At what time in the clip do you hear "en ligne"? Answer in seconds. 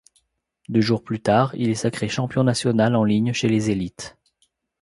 2.95-3.33